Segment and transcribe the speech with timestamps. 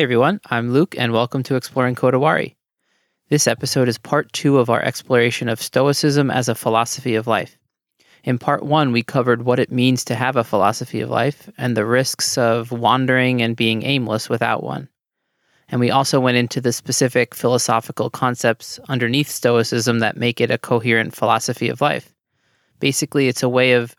[0.00, 2.54] Hey everyone, I'm Luke, and welcome to Exploring Kodawari.
[3.28, 7.58] This episode is part two of our exploration of Stoicism as a philosophy of life.
[8.24, 11.76] In part one, we covered what it means to have a philosophy of life and
[11.76, 14.88] the risks of wandering and being aimless without one.
[15.68, 20.56] And we also went into the specific philosophical concepts underneath Stoicism that make it a
[20.56, 22.14] coherent philosophy of life.
[22.78, 23.94] Basically, it's a way of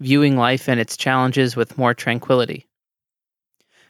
[0.00, 2.70] viewing life and its challenges with more tranquility.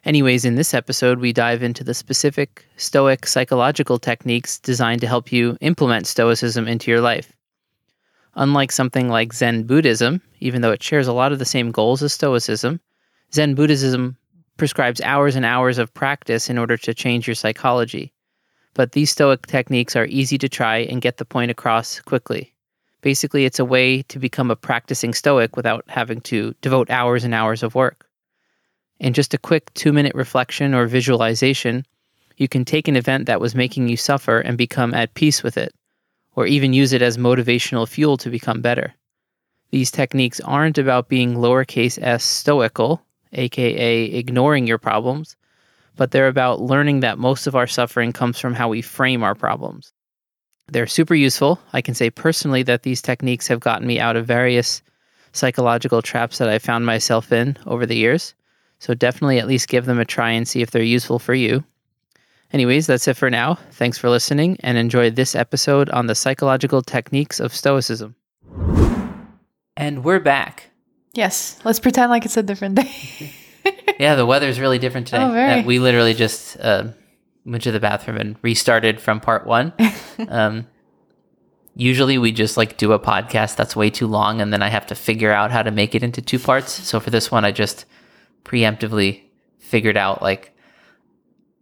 [0.04, 5.30] Anyways, in this episode, we dive into the specific Stoic psychological techniques designed to help
[5.30, 7.32] you implement Stoicism into your life.
[8.34, 12.02] Unlike something like Zen Buddhism, even though it shares a lot of the same goals
[12.02, 12.80] as Stoicism,
[13.32, 14.16] Zen Buddhism
[14.56, 18.12] prescribes hours and hours of practice in order to change your psychology.
[18.74, 22.52] But these Stoic techniques are easy to try and get the point across quickly.
[23.02, 27.34] Basically, it's a way to become a practicing Stoic without having to devote hours and
[27.34, 28.08] hours of work.
[29.02, 31.84] In just a quick two minute reflection or visualization,
[32.36, 35.58] you can take an event that was making you suffer and become at peace with
[35.58, 35.74] it,
[36.36, 38.94] or even use it as motivational fuel to become better.
[39.72, 45.34] These techniques aren't about being lowercase s stoical, aka ignoring your problems,
[45.96, 49.34] but they're about learning that most of our suffering comes from how we frame our
[49.34, 49.92] problems.
[50.68, 51.58] They're super useful.
[51.72, 54.80] I can say personally that these techniques have gotten me out of various
[55.32, 58.36] psychological traps that I found myself in over the years.
[58.82, 61.62] So definitely at least give them a try and see if they're useful for you.
[62.52, 63.54] Anyways, that's it for now.
[63.70, 68.16] Thanks for listening and enjoy this episode on the psychological techniques of Stoicism.
[69.76, 70.70] And we're back.
[71.14, 73.32] Yes, let's pretend like it's a different day.
[74.00, 75.22] yeah, the weather's really different today.
[75.22, 75.60] Oh, very.
[75.60, 76.88] Uh, we literally just uh,
[77.46, 79.72] went to the bathroom and restarted from part one.
[80.28, 80.66] um,
[81.76, 84.86] usually we just like do a podcast that's way too long and then I have
[84.88, 86.72] to figure out how to make it into two parts.
[86.72, 87.84] So for this one, I just
[88.44, 89.22] preemptively
[89.58, 90.54] figured out like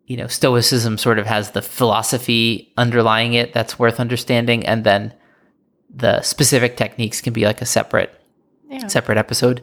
[0.06, 5.14] you know stoicism sort of has the philosophy underlying it that's worth understanding and then
[5.94, 8.12] the specific techniques can be like a separate
[8.68, 8.86] yeah.
[8.86, 9.62] separate episode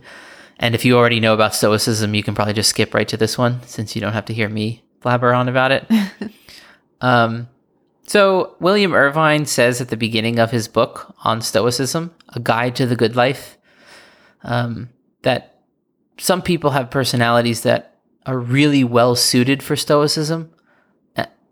[0.60, 3.38] and if you already know about stoicism you can probably just skip right to this
[3.38, 5.86] one since you don't have to hear me blabber on about it
[7.02, 7.48] um
[8.06, 12.86] so william irvine says at the beginning of his book on stoicism a guide to
[12.86, 13.58] the good life
[14.44, 14.90] um,
[15.24, 15.57] that
[16.18, 17.96] some people have personalities that
[18.26, 20.52] are really well suited for stoicism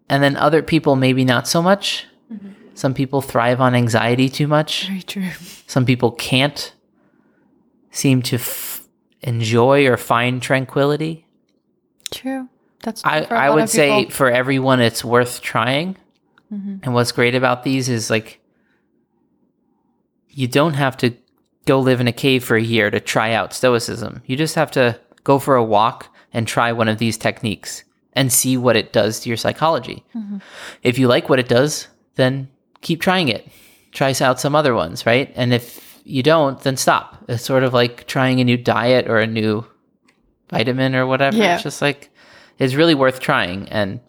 [0.09, 2.05] and then other people maybe not so much.
[2.31, 2.49] Mm-hmm.
[2.73, 4.87] some people thrive on anxiety too much.
[4.87, 5.29] Very true.
[5.67, 6.73] Some people can't
[7.91, 8.87] seem to f-
[9.21, 11.27] enjoy or find tranquility.
[12.11, 12.49] True.
[12.81, 15.97] That's i, I would say for everyone it's worth trying.
[16.53, 16.77] Mm-hmm.
[16.83, 18.39] and what's great about these is like
[20.29, 21.15] you don't have to
[21.65, 24.21] go live in a cave for a year to try out Stoicism.
[24.25, 27.83] You just have to go for a walk and try one of these techniques
[28.13, 30.03] and see what it does to your psychology.
[30.15, 30.37] Mm-hmm.
[30.83, 32.49] If you like what it does, then
[32.81, 33.47] keep trying it.
[33.91, 35.31] Try out some other ones, right?
[35.35, 37.23] And if you don't, then stop.
[37.27, 39.65] It's sort of like trying a new diet or a new
[40.49, 41.37] vitamin or whatever.
[41.37, 41.55] Yeah.
[41.55, 42.09] It's just like
[42.59, 43.67] it's really worth trying.
[43.69, 43.99] And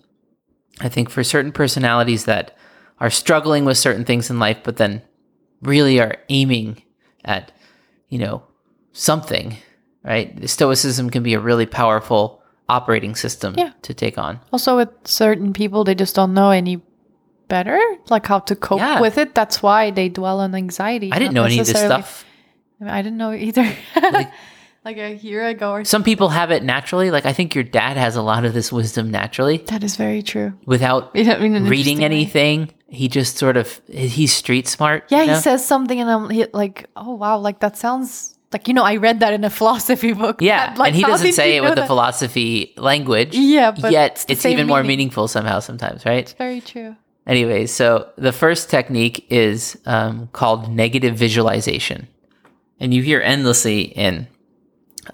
[0.80, 2.56] I think for certain personalities that
[3.00, 5.02] are struggling with certain things in life, but then
[5.62, 6.82] really are aiming
[7.26, 7.52] at,
[8.08, 8.42] you know,
[8.92, 9.56] something,
[10.04, 10.48] right?
[10.48, 13.72] Stoicism can be a really powerful operating system yeah.
[13.82, 14.40] to take on.
[14.52, 16.80] Also, with certain people, they just don't know any
[17.48, 19.00] better, like how to cope Yeah.
[19.00, 19.34] with it.
[19.34, 21.12] That's why they dwell on anxiety.
[21.12, 22.24] I didn't know any of this stuff.
[22.80, 23.72] I, mean, I didn't know either.
[24.02, 24.32] Like-
[24.84, 27.10] Like, a year ago or Some people have it naturally.
[27.10, 30.22] Like I think your dad has a lot of this wisdom naturally That is very
[30.22, 30.52] true.
[30.64, 32.75] without I mean, reading anything way.
[32.88, 35.04] He just sort of he's street smart.
[35.08, 35.34] Yeah, you know?
[35.34, 38.84] he says something, and I'm he- like, oh wow, like that sounds like you know,
[38.84, 40.40] I read that in a philosophy book.
[40.40, 43.34] Yeah, like, and he doesn't say it with know the philosophy language.
[43.34, 46.32] Yeah, but yet it's it's, even more meaningful somehow sometimes, right?
[46.38, 46.96] Very true.
[47.26, 52.06] Anyways, so the first technique is um, called negative visualization,
[52.78, 54.28] and you hear endlessly in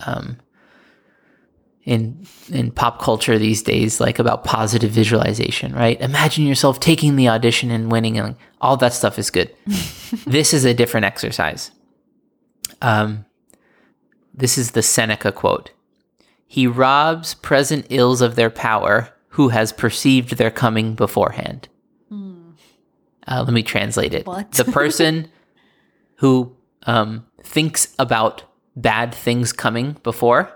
[0.07, 0.37] um,
[1.85, 6.01] in in pop culture these days, like about positive visualization, right?
[6.01, 9.55] Imagine yourself taking the audition and winning, and all that stuff is good.
[10.27, 11.73] this is a different exercise.
[12.81, 13.25] Um,
[14.33, 15.71] this is the Seneca quote.
[16.47, 21.69] He robs present ills of their power who has perceived their coming beforehand.
[23.27, 24.27] Uh, let me translate it.
[24.27, 24.53] What?
[24.53, 25.31] The person
[26.17, 26.55] who
[26.85, 28.45] um, thinks about
[28.77, 30.53] bad things coming before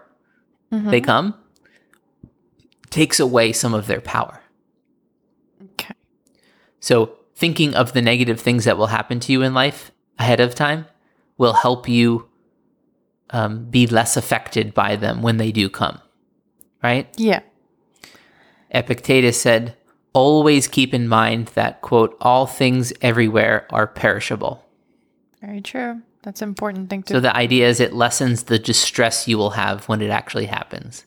[0.70, 1.34] they come
[2.90, 4.42] takes away some of their power.
[5.62, 5.94] Okay.
[6.80, 10.54] So, thinking of the negative things that will happen to you in life ahead of
[10.54, 10.86] time
[11.36, 12.28] will help you
[13.30, 16.00] um, be less affected by them when they do come,
[16.82, 17.08] right?
[17.16, 17.40] Yeah.
[18.70, 19.76] Epictetus said,
[20.12, 24.64] always keep in mind that, quote, all things everywhere are perishable.
[25.40, 26.02] Very true.
[26.26, 27.14] That's an important thing to.
[27.14, 31.04] So the idea is it lessens the distress you will have when it actually happens.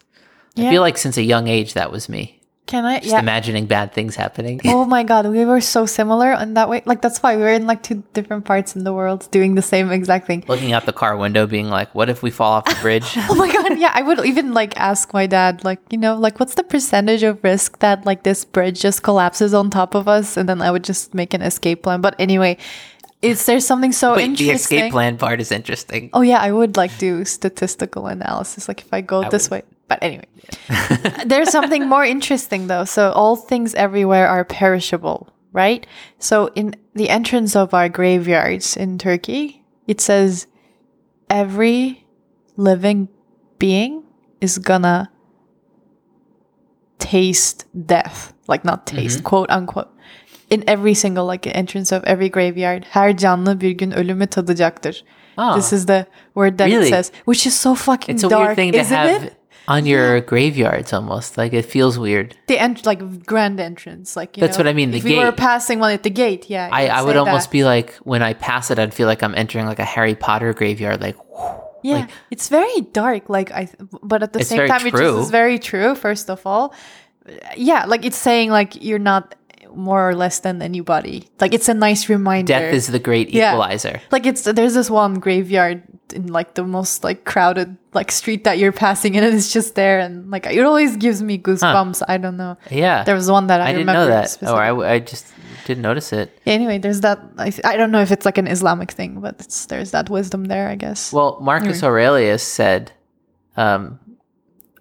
[0.58, 2.40] I feel like since a young age, that was me.
[2.68, 3.00] Can I?
[3.00, 3.20] Just Yeah.
[3.20, 4.62] imagining bad things happening.
[4.66, 6.84] oh my god, we were so similar in that way.
[6.86, 9.62] Like that's why we were in like two different parts in the world doing the
[9.62, 10.46] same exact thing.
[10.48, 13.18] Looking out the car window, being like, what if we fall off the bridge?
[13.30, 16.40] Oh my god, yeah, I would even like ask my dad, like, you know, like
[16.40, 20.38] what's the percentage of risk that like this bridge just collapses on top of us
[20.38, 22.00] and then I would just make an escape plan.
[22.02, 22.58] But anyway,
[23.22, 26.10] is there something so Wait, the escape plan part is interesting.
[26.14, 29.64] Oh yeah, I would like do statistical analysis, like if I go this way.
[29.88, 30.28] But anyway,
[31.26, 32.86] there's something more interesting though.
[32.86, 35.86] So all things everywhere are perishable, right?
[36.20, 40.48] So in the entrance of our graveyards in Turkey, it says
[41.30, 42.06] every
[42.56, 43.10] living
[43.58, 44.04] being
[44.40, 45.12] is gonna
[47.00, 49.28] taste death, like not taste, mm-hmm.
[49.28, 49.90] quote unquote.
[50.50, 55.04] In every single like entrance of every graveyard, her canlı bir gün ölümü tadacaktır.
[55.38, 56.88] Oh, This is the word that Really?
[56.88, 59.34] it says, which is so fucking it's a dark, weird thing to have it?
[59.68, 61.38] on your graveyards almost.
[61.38, 62.36] Like it feels weird.
[62.48, 65.18] The ent- like grand entrance, like you That's know, what I mean, the if we
[65.18, 67.52] were passing one at the gate, yeah, I, I would almost that.
[67.52, 70.54] be like, when I pass it, I'd feel like I'm entering like a Harry Potter
[70.54, 71.00] graveyard.
[71.02, 71.16] Like,
[71.84, 71.94] yeah.
[72.00, 73.70] like- it's very dark, like I,
[74.04, 75.12] but at the same time, it true.
[75.12, 75.96] just is very true.
[75.96, 76.74] First of all,
[77.56, 79.36] yeah, like it's saying like you're not
[79.76, 81.28] more or less than anybody.
[81.40, 82.54] Like it's a nice reminder.
[82.54, 83.52] death is the great Yeah.
[83.54, 84.02] equalizer.
[84.12, 85.84] like it's there's this one graveyard
[86.14, 90.00] in like the most like crowded like street that you're passing and it's just there
[90.00, 92.02] and like it always gives me goosebumps.
[92.08, 92.58] I don't know.
[92.72, 93.04] Yeah.
[93.04, 94.44] There was one that I, I didn't remember know that.
[94.44, 94.62] Or.
[94.62, 95.28] I, w- I just
[95.66, 96.36] didn't notice it.
[96.48, 97.20] Anyway, there's that.
[97.38, 100.46] I, I don't know if it's like an Islamic thing, but it's, there's that wisdom
[100.46, 101.14] there, I guess.
[101.14, 102.92] Well, Marcus Aurelius said,
[103.56, 104.00] um,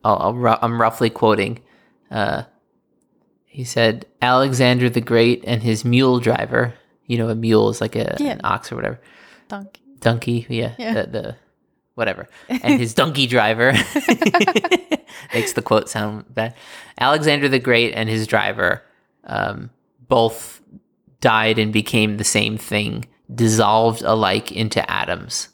[0.03, 1.61] I'll, I'll ru- I'm roughly quoting.
[2.11, 2.45] Uh,
[3.59, 6.75] he said, Alexander the Great and his mule driver,
[7.07, 8.31] you know, a mule is like a, Yeah.
[8.35, 9.01] an ox or whatever.
[9.49, 9.83] Donkey.
[9.99, 10.95] Donkey, yeah, Yeah.
[10.95, 11.37] The, the
[11.95, 12.29] whatever.
[12.49, 13.73] And his donkey driver
[15.35, 16.55] makes the quote sound bad.
[17.01, 18.83] Alexander the Great and his driver
[19.25, 19.71] um,
[20.07, 20.63] both
[21.21, 25.49] died and became the same thing, dissolved alike into atoms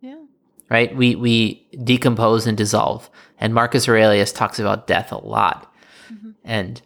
[0.00, 0.22] Yeah.
[0.70, 0.94] right?
[0.94, 3.10] We we decompose and dissolve.
[3.38, 5.72] And Marcus Aurelius talks about death a lot
[6.44, 6.80] and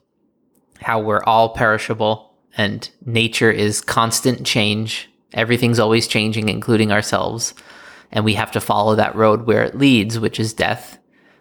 [0.81, 5.09] how we're all perishable and nature is constant change.
[5.35, 7.55] Everything's always changing, including ourselves.
[8.11, 10.99] And we have to follow that road where it leads, which is death.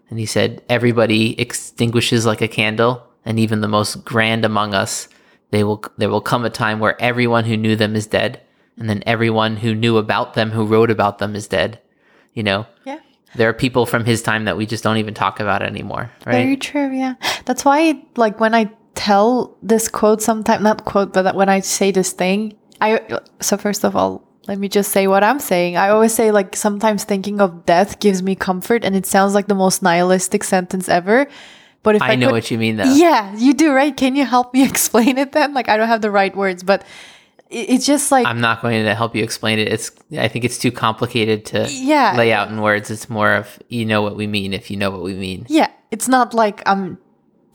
[0.10, 5.08] And he said, everybody extinguishes like a candle, and even the most grand among us,
[5.52, 8.42] they will there will come a time where everyone who knew them is dead,
[8.78, 11.80] and then everyone who knew about them, who wrote about them, is dead.
[12.34, 13.00] You know, Yeah.
[13.36, 16.34] there are people from his time that we just don't even talk about anymore, right?
[16.34, 16.92] Very true.
[16.92, 17.16] Yeah.
[17.46, 21.62] That's why, like, when I tell this quote sometime, not quote, but that when I
[21.62, 25.78] say this thing, I, so first of all, let me just say what I'm saying.
[25.78, 29.48] I always say, like, sometimes thinking of death gives me comfort, and it sounds like
[29.48, 31.28] the most nihilistic sentence ever.
[31.84, 32.94] But if I, I know could- what you mean, though.
[32.94, 33.96] Yeah, you do, right?
[33.96, 35.54] Can you help me explain it then?
[35.54, 36.84] Like, I don't have the right words, but
[37.50, 39.68] it's just like, I'm not going to help you explain it.
[39.72, 42.16] It's I think it's too complicated to Yeah.
[42.18, 42.90] lay out in words.
[42.92, 45.46] It's more of you know what we mean if you know what we mean.
[45.50, 46.98] yeah, it's not like I'm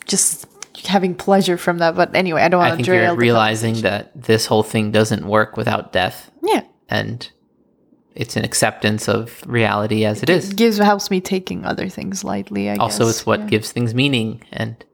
[0.07, 0.47] just
[0.87, 1.95] having pleasure from that.
[1.95, 4.91] But anyway, I don't want to I think derail you're realizing that this whole thing
[4.91, 6.63] doesn't work without death, Yeah.
[6.89, 7.31] and
[8.15, 10.51] it's an acceptance of reality as it is.
[10.51, 12.69] It gives helps me taking other things lightly.
[12.69, 13.17] I also guess.
[13.17, 13.47] it's what yeah.
[13.47, 14.85] gives things meaning and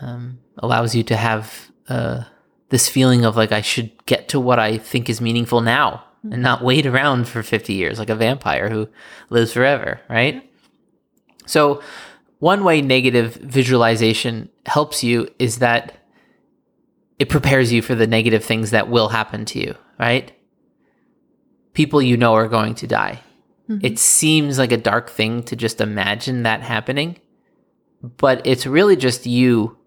[0.00, 2.24] um, allows you to have uh,
[2.68, 6.40] this feeling of like i should get to what i think is meaningful now and
[6.42, 8.88] not wait around for 50 years like a vampire who
[9.30, 10.48] lives forever right
[11.46, 11.82] so
[12.38, 15.94] one way negative visualization helps you is that
[17.18, 20.32] it prepares you for the negative things that will happen to you right
[21.72, 23.20] people you know are going to die
[23.80, 27.18] it seems like a dark thing to just imagine that happening,
[28.02, 29.78] but it's really just you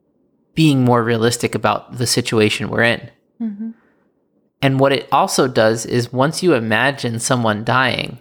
[0.55, 3.09] being more realistic about the situation we're in.
[3.41, 3.73] Mhm.
[4.61, 8.19] And what it also does is once you imagine someone dying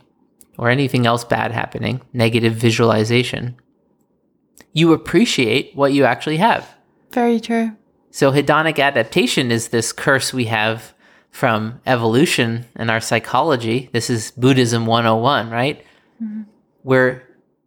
[0.58, 3.56] or anything else bad happening, negative visualization,
[4.74, 6.68] you appreciate what you actually have.
[7.12, 7.72] Very true.
[8.10, 10.92] So, hedonic adaptation is this curse we have
[11.30, 13.88] from evolution and our psychology.
[13.92, 15.84] This is Buddhism 101, right?
[16.22, 16.42] Mm-hmm.
[16.82, 17.22] We're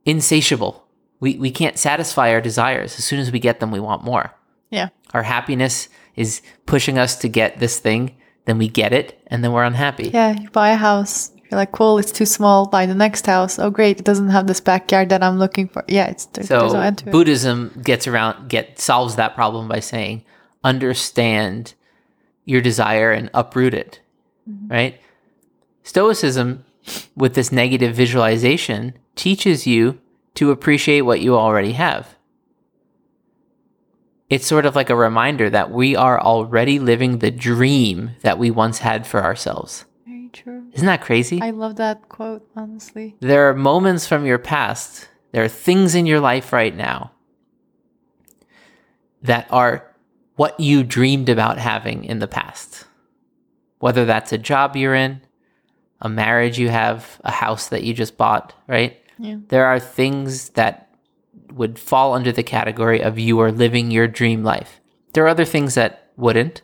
[0.05, 0.87] insatiable.
[1.19, 2.97] We, we can't satisfy our desires.
[2.97, 4.33] As soon as we get them, we want more.
[4.69, 4.89] Yeah.
[5.13, 9.51] Our happiness is pushing us to get this thing, then we get it, and then
[9.51, 10.11] we're unhappy.
[10.13, 10.33] Yeah.
[10.39, 12.67] You buy a house, You're like, cool, it's too small.
[12.67, 13.57] Buy the next house.
[13.57, 15.83] Oh, great, it doesn't have this backyard that I'm looking for.
[15.87, 17.05] Yeah, it's no So it.
[17.05, 20.23] Buddhism gets around get solves that problem by saying
[20.63, 21.73] understand
[22.43, 24.01] your desire and uproot it.
[24.49, 24.67] Mm-hmm.
[24.67, 25.01] Right?
[25.83, 26.65] Stoicism
[27.15, 29.99] with this negative visualization teaches you
[30.35, 32.15] to appreciate what you already have.
[34.29, 38.51] It's sort of like a reminder that we are already living the dream that we
[38.51, 39.85] once had for ourselves.
[40.77, 41.41] Isn't that crazy?
[41.41, 43.15] I love that quote, honestly.
[43.19, 47.11] There are moments from your past, there are things in your life right now
[49.23, 49.95] that are
[50.35, 52.85] what you dreamed about having in the past.
[53.79, 55.21] Whether that's a job you're in,
[55.99, 59.01] a marriage you have, a house that you just bought, right?
[59.17, 59.37] Yeah.
[59.47, 60.95] There are things that
[61.53, 64.79] would fall under the category of you are living your dream life.
[65.13, 66.61] There are other things that wouldn't.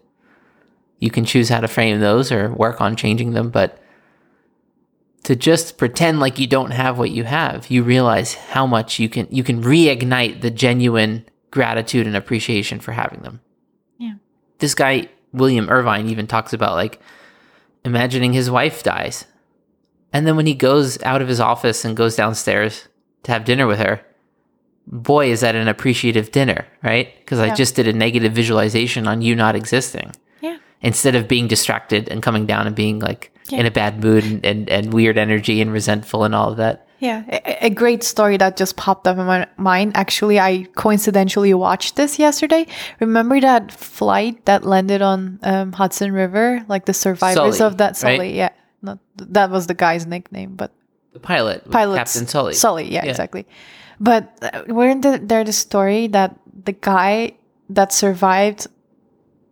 [0.99, 3.82] You can choose how to frame those or work on changing them, but
[5.23, 9.09] to just pretend like you don't have what you have, you realize how much you
[9.09, 13.39] can you can reignite the genuine gratitude and appreciation for having them.
[13.97, 14.15] Yeah.
[14.59, 17.01] This guy William Irvine even talks about like
[17.85, 19.25] imagining his wife dies.
[20.11, 22.87] And then when he goes out of his office and goes downstairs
[23.23, 24.05] to have dinner with her,
[24.85, 27.15] boy is that an appreciative dinner, right?
[27.19, 30.22] Because I just did a negative visualization on you not existing Yeah.
[30.83, 33.59] Instead of being distracted and coming down and being like Yeah.
[33.61, 36.87] in a bad mood and, and, and weird energy and resentful and all of that.
[36.99, 39.91] Yeah, a, a great story that just popped up in my mind.
[39.95, 42.65] Actually, I coincidentally watched this yesterday.
[43.01, 47.97] Remember that flight that landed on um, Hudson River, like the survivors Sully, of that
[47.97, 48.19] Sully?
[48.19, 48.33] right?
[48.35, 48.49] Yeah,
[48.81, 50.71] not that was the guy's nickname, but
[51.11, 52.53] The pilot, pilot Captain Sully.
[52.53, 53.11] Sully, yeah, Yeah.
[53.11, 53.45] exactly.
[53.99, 57.33] But uh, weren't there the story that the guy
[57.69, 58.67] that survived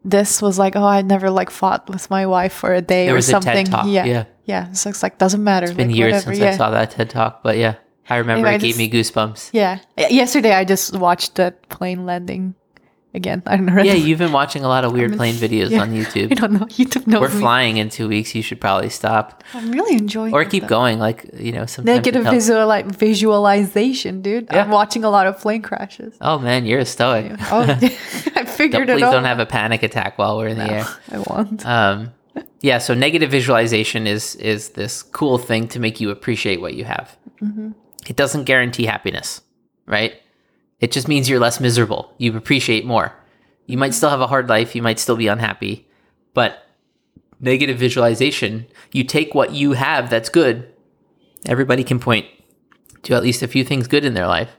[0.03, 3.13] this was like, oh, I never like fought with my wife for a day There
[3.13, 3.65] or was a something.
[3.65, 3.85] TED talk.
[3.87, 4.23] yeah, Yeah.
[4.45, 4.71] yeah.
[4.71, 5.65] So it's like doesn't matter.
[5.67, 6.51] It's been like, years whatever, since yeah.
[6.51, 7.75] I saw that TED talk, but yeah,
[8.09, 9.49] I remember Anyway, it gave this- me goosebumps.
[9.53, 9.79] Yeah.
[9.97, 12.55] Yesterday I just watched that plane landing
[13.13, 13.43] again.
[13.45, 13.81] I don't know.
[13.81, 15.81] Yeah, you've been watching a lot of weird plane videos yeah.
[15.81, 16.35] on I YouTube.
[16.35, 16.65] don't know.
[16.67, 17.39] YouTube knows We're me.
[17.39, 18.33] flying in two weeks.
[18.35, 20.69] You should probably stop I'm really enjoying or keep though.
[20.69, 20.99] going.
[20.99, 22.47] Like you know, sometimes Negative helps.
[22.49, 24.47] visuali- visualization, dude.
[24.51, 24.63] Yeah.
[24.63, 26.15] I'm watching a lot of plane crashes.
[26.21, 27.31] Oh man, you're a stoic.
[27.51, 29.11] Oh, I Don't, figured please it out.
[29.11, 30.85] don't have a panic attack while we're in the air.
[31.11, 31.65] I want.
[31.65, 32.13] Um,
[32.61, 36.85] yeah, so negative visualization is is this cool thing to make you appreciate what you
[36.85, 37.17] have.
[38.07, 39.41] It doesn't guarantee happiness,
[39.85, 40.13] right?
[40.81, 42.13] It just means you're less miserable.
[42.17, 43.13] You appreciate more.
[43.67, 44.75] You might still have a hard life.
[44.75, 45.87] You might still be unhappy,
[46.33, 46.67] but
[47.39, 50.71] negative visualization, you take what you have that's good.
[51.47, 52.25] Everybody can point
[53.03, 54.57] to at least a few things good in their life,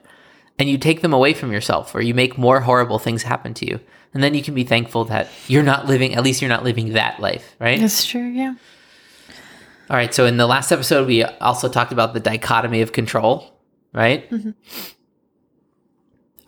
[0.59, 3.67] and you take them away from yourself, or you make more horrible things happen to
[3.67, 3.81] you.
[4.15, 6.93] And then you can be thankful that you're not living, at least you're not living
[6.93, 7.81] that life, right?
[7.81, 8.27] That's true.
[8.27, 8.55] Yeah.
[9.89, 10.13] All right.
[10.13, 13.59] So in the last episode, we also talked about the dichotomy of control,
[13.93, 14.31] right?
[14.31, 14.51] Mm-hmm.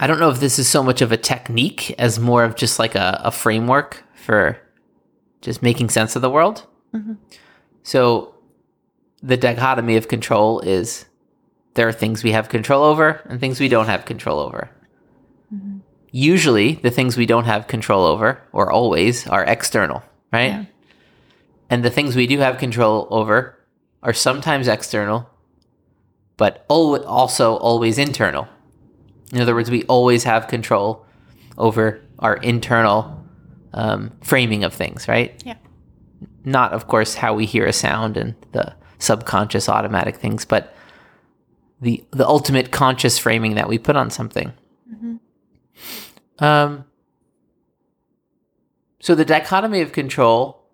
[0.01, 2.79] I don't know if this is so much of a technique as more of just
[2.79, 4.59] like a, a framework for
[5.41, 6.67] just making sense of the world.
[6.93, 7.15] Mm-hmm.
[7.83, 8.35] So
[9.23, 11.07] the dichotomy of control is
[11.75, 14.71] there are things we have control over and things we don't have control over.
[15.55, 15.79] Mm-hmm.
[16.11, 20.53] Usually, the things we don't have control over, or always, are external, right?
[20.53, 20.65] Yeah.
[21.69, 23.59] And the things we do have control over
[24.03, 25.29] are sometimes external,
[26.37, 28.47] but al- also always internal.
[29.33, 31.05] In other words, we always have control
[31.59, 33.25] over our internal
[33.73, 35.43] um, framing of things, right?
[35.45, 35.57] Yeah.
[36.45, 40.75] Not, of course, how we hear a sound and the subconscious automatic things, but
[41.81, 44.53] the the ultimate conscious framing that we put on something.
[46.39, 46.85] Um.
[49.01, 50.65] So the dichotomy of control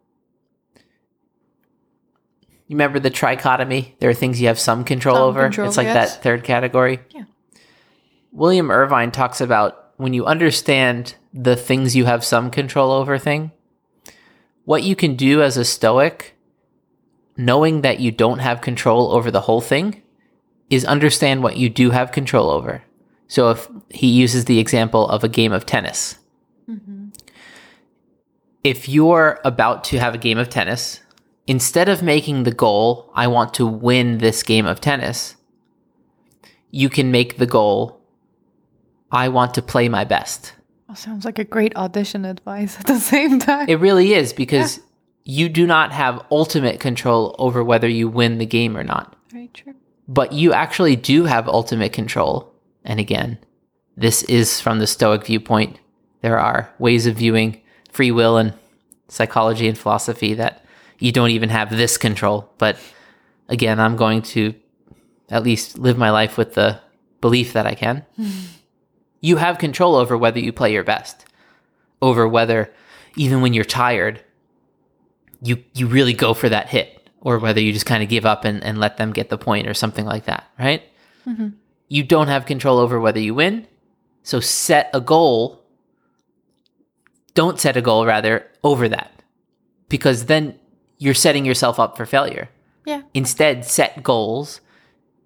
[2.70, 3.98] you remember the trichotomy?
[3.98, 5.42] There are things you have some control Some over.
[5.42, 6.14] control, it's like yes.
[6.14, 7.00] that third category.
[7.10, 7.24] Yeah.
[8.32, 13.52] William Irvine talks about when you understand the things you have some control over thing,
[14.64, 16.36] what you can do as a stoic,
[17.36, 20.02] knowing that you don't have control over the whole thing,
[20.68, 22.82] is understand what you do have control over.
[23.26, 26.18] So if he uses the example of a game of tennis,
[26.68, 27.08] mm-hmm.
[28.64, 31.00] if you're about to have a game of tennis,
[31.46, 35.36] instead of making the goal, I want to win this game of tennis,
[36.70, 37.99] you can make the goal,
[39.10, 40.54] I want to play my best.
[40.94, 43.68] Sounds like a great audition advice at the same time.
[43.68, 44.80] It really is because
[45.24, 49.16] you do not have ultimate control over whether you win the game or not.
[49.30, 49.74] Very true.
[50.08, 52.52] But you actually do have ultimate control.
[52.84, 53.38] And again,
[53.96, 55.78] this is from the Stoic viewpoint.
[56.22, 57.60] There are ways of viewing
[57.92, 58.54] free will and
[59.08, 60.64] psychology and philosophy that
[60.98, 62.52] you don't even have this control.
[62.58, 62.78] But
[63.48, 64.54] again, I'm going to
[65.28, 66.80] at least live my life with the
[67.20, 68.04] belief that I can.
[68.16, 68.30] Hmm.
[69.20, 71.24] You have control over whether you play your best,
[72.00, 72.72] over whether
[73.16, 74.24] even when you're tired,
[75.42, 78.44] you you really go for that hit, or whether you just kind of give up
[78.44, 80.82] and, and let them get the point or something like that, right?
[81.26, 81.48] Mm-hmm.
[81.88, 83.66] You don't have control over whether you win.
[84.22, 85.64] So set a goal.
[87.34, 89.22] Don't set a goal, rather, over that.
[89.88, 90.58] Because then
[90.98, 92.48] you're setting yourself up for failure.
[92.84, 93.02] Yeah.
[93.14, 94.60] Instead, set goals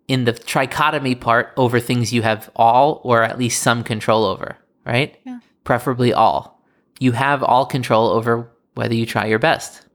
[0.08, 4.58] in the trichotomy part over things you have all or at least some control over,
[4.84, 5.16] right?
[5.24, 5.40] Yeah.
[5.64, 6.62] Preferably all.
[7.00, 9.86] You have all control over whether you try your best.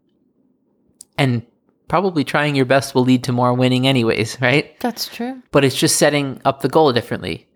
[1.18, 1.46] And
[1.88, 4.80] probably trying your best will lead to more winning, anyways, right?
[4.80, 5.42] That's true.
[5.52, 7.48] But it's just setting up the goal differently.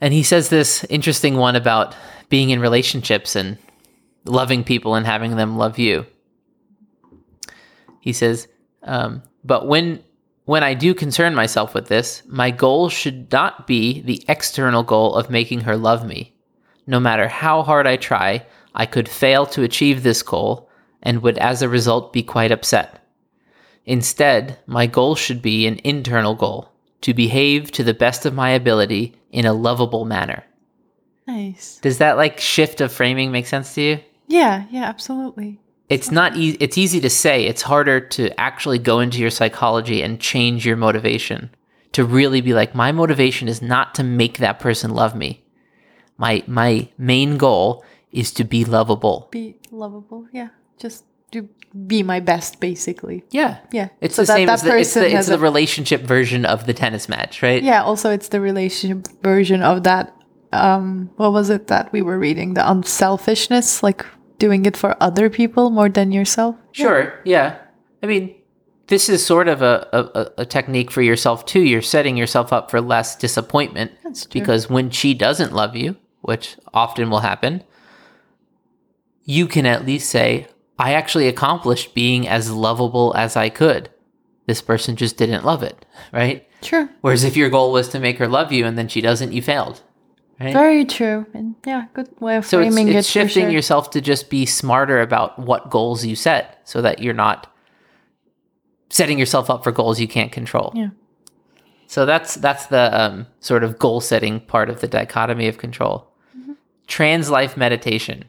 [0.00, 1.94] And he says this interesting one about
[2.28, 3.56] being in relationships and
[4.24, 6.06] loving people and having them love you.
[8.00, 8.48] He says,
[8.82, 10.02] um, but when
[10.46, 15.14] when I do concern myself with this, my goal should not be the external goal
[15.16, 16.36] of making her love me.
[16.86, 20.70] No matter how hard I try, I could fail to achieve this goal
[21.02, 23.04] and would as a result be quite upset.
[23.84, 28.50] Instead, my goal should be an internal goal to behave to the best of my
[28.50, 30.44] ability in a lovable manner.
[31.26, 31.78] Nice.
[31.78, 34.00] Does that like shift of framing make sense to you?
[34.28, 35.60] Yeah, yeah, absolutely.
[35.88, 40.02] It's not easy it's easy to say, it's harder to actually go into your psychology
[40.02, 41.50] and change your motivation.
[41.92, 45.44] To really be like my motivation is not to make that person love me.
[46.18, 49.28] My my main goal is to be lovable.
[49.30, 50.26] Be lovable.
[50.32, 50.48] Yeah.
[50.78, 51.48] Just to
[51.86, 53.24] be my best, basically.
[53.30, 53.58] Yeah.
[53.72, 53.88] Yeah.
[54.00, 56.44] It's So the that same that as the, it's person the, it's the relationship version
[56.44, 57.62] of the tennis match, right?
[57.62, 57.82] Yeah.
[57.82, 60.14] Also, it's the relationship version of that.
[60.52, 62.54] Um, what was it that we were reading?
[62.54, 64.06] The unselfishness, like
[64.38, 66.56] doing it for other people more than yourself.
[66.72, 67.20] Sure.
[67.24, 67.58] Yeah.
[68.02, 68.34] I mean,
[68.88, 71.60] this is sort of a, a, a technique for yourself too.
[71.60, 74.40] You're setting yourself up for less disappointment That's true.
[74.40, 77.64] because when she doesn't love you, which often will happen,
[79.24, 80.46] you can at least say,
[80.78, 83.90] I actually accomplished being as lovable as I could.
[84.46, 86.46] This person just didn't love it, right?
[86.62, 86.88] True.
[87.00, 89.42] Whereas if your goal was to make her love you and then she doesn't, you
[89.42, 89.82] failed.
[90.38, 90.52] Right?
[90.52, 91.26] Very true.
[91.32, 93.10] And yeah, good way of so it's, framing it's it.
[93.10, 93.50] for shifting sure.
[93.50, 97.52] yourself to just be smarter about what goals you set so that you're not
[98.90, 100.72] setting yourself up for goals you can't control.
[100.74, 100.90] Yeah.
[101.86, 106.12] So that's that's the um, sort of goal setting part of the dichotomy of control.
[106.86, 108.24] Trans life meditation.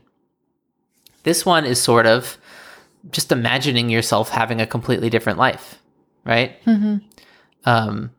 [1.23, 2.37] This one is sort of
[3.11, 5.81] just imagining yourself having a completely different life,
[6.23, 6.55] right?
[7.65, 8.11] Um,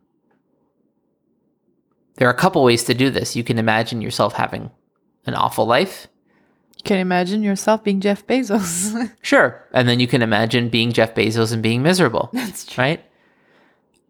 [2.19, 3.37] there are a couple ways to do this.
[3.37, 4.69] You can imagine yourself having
[5.25, 6.09] an awful life.
[6.75, 9.09] You can imagine yourself being Jeff Bezos.
[9.21, 9.65] Sure.
[9.73, 12.29] And then you can imagine being Jeff Bezos and being miserable.
[12.33, 12.81] That's true.
[12.83, 13.05] right?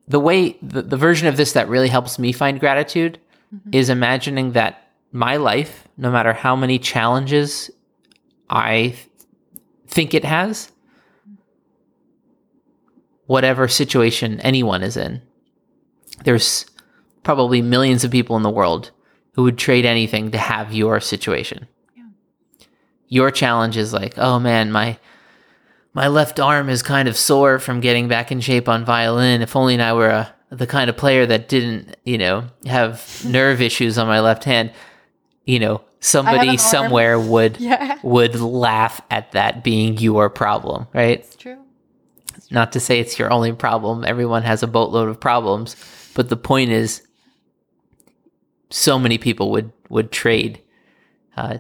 [0.08, 3.20] The way the, the version of this that really helps me find gratitude
[3.54, 3.70] mm-hmm.
[3.74, 7.70] is imagining that my life, no matter how many challenges
[8.50, 9.08] I th-
[9.88, 10.72] think it has,
[13.28, 15.22] whatever situation anyone is in,
[16.24, 16.66] there's
[17.24, 18.92] probably millions of people in the world
[19.34, 21.68] who would trade anything to have your situation.
[23.08, 24.98] Your challenge is like, oh man, my
[25.94, 29.42] my left arm is kind of sore from getting back in shape on violin.
[29.42, 33.62] If only I were a, the kind of player that didn't, you know, have nerve
[33.62, 34.72] issues on my left hand.
[35.46, 36.58] You know, somebody arm.
[36.60, 37.98] somewhere would Yeah.
[38.04, 41.20] would laugh at that being your problem, right?
[41.20, 41.58] It's true.
[42.52, 44.06] Not to say it's your only problem.
[44.06, 45.76] Everyone has a boatload of problems,
[46.16, 47.02] but the point is,
[48.70, 50.62] so many people would would trade
[51.38, 51.58] uh,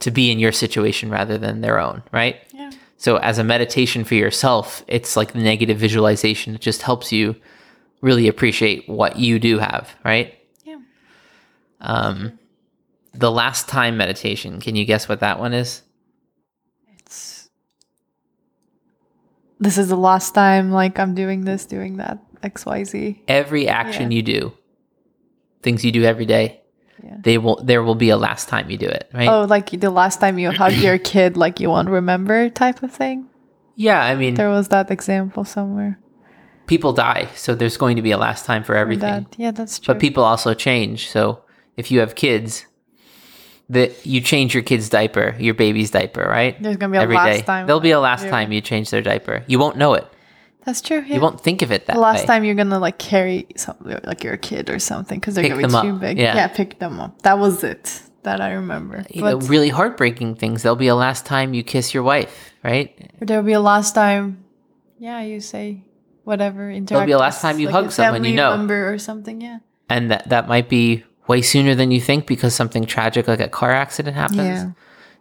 [0.00, 2.36] to be in your situation rather than their own, right?
[2.52, 2.70] Yeah.
[2.96, 6.54] So, as a meditation for yourself, it's like the negative visualization.
[6.54, 7.36] It just helps you
[8.00, 10.34] really appreciate what you do have, right?
[10.64, 10.78] Yeah.
[11.80, 12.38] Um,
[13.14, 14.60] the last time meditation.
[14.60, 15.82] Can you guess what that one is?
[16.98, 17.48] It's
[19.60, 23.20] this is the last time like I'm doing this, doing that, XYZ.
[23.28, 24.16] Every action Yeah.
[24.16, 24.52] you do,
[25.62, 26.60] things you do every day,
[27.02, 27.16] Yeah.
[27.22, 27.60] they will.
[27.62, 29.28] There will be a last time you do it, right?
[29.28, 32.92] Oh, like the last time you hugged your kid, like you won't remember type of
[32.92, 33.26] thing.
[33.76, 35.98] Yeah, I mean, There was that example somewhere.
[36.66, 39.24] people die, so there's going to be a last time for everything.
[39.30, 39.36] That.
[39.38, 39.94] Yeah, that's true.
[39.94, 41.08] But people also change.
[41.08, 41.42] So
[41.76, 42.66] if you have kids,
[43.70, 46.60] that you change your kid's diaper, your baby's diaper, right?
[46.62, 47.42] There's gonna be a Every last day.
[47.42, 47.66] time.
[47.66, 49.44] There'll be a last time you change their diaper.
[49.46, 50.06] You won't know it.
[50.68, 51.02] That's true.
[51.06, 51.14] Yeah.
[51.14, 51.96] You won't think of it that way.
[51.96, 52.26] the last way.
[52.26, 55.66] time you're gonna like carry something like your kid or something because they're Pick gonna
[55.66, 56.18] be too up, big.
[56.18, 56.46] yeah.
[56.48, 57.22] pick them up.
[57.22, 59.02] That was it that I remember.
[59.08, 60.62] you know, really heartbreaking things.
[60.62, 63.10] There'll be a last time you kiss your wife, right?
[63.18, 64.44] there'll be a last time.
[64.98, 65.84] Yeah, you say
[66.24, 66.88] whatever interact.
[66.90, 68.54] There'll be a last time you like hug a someone you know.
[68.54, 69.40] member or something.
[69.40, 69.60] Yeah.
[69.88, 73.48] and that that might be way sooner than you think because something tragic like a
[73.48, 74.38] car accident happens.
[74.38, 74.72] Yeah.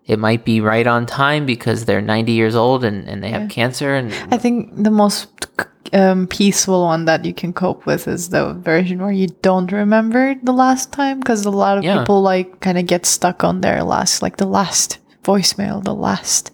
[0.07, 3.49] It might be right on time because they're 90 years old and, and they have
[3.49, 5.27] cancer and I think the most
[5.93, 10.35] um, peaceful one that you can cope with is the version where you don't remember
[10.41, 11.99] the last time because a lot of Yeah.
[11.99, 16.51] people like kind of get stuck on their last, like the last voicemail, the last.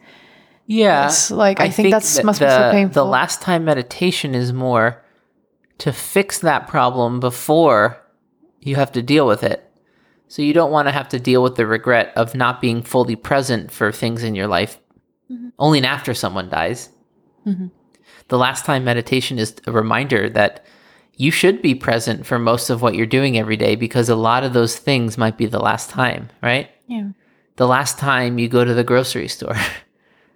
[0.66, 1.06] yeah.
[1.06, 3.04] It's like I, think, that's that must the, be so painful.
[3.06, 5.04] The last time meditation is more
[5.80, 7.98] to fix that problem before
[8.62, 9.70] you have to deal with it.
[10.34, 13.16] So you don't want to have to deal with the regret of not being fully
[13.16, 14.80] present for things in your life
[15.32, 15.50] Mm-hmm.
[15.60, 16.90] only after someone dies.
[18.30, 20.66] The last time meditation is a reminder that
[21.18, 24.44] you should be present for most of what you're doing every day because a lot
[24.44, 26.70] of those things might be the last time, right?
[26.88, 27.10] yeah.
[27.58, 29.56] The last time you go to the grocery store.